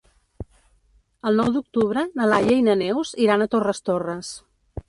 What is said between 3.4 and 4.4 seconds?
a Torres Torres.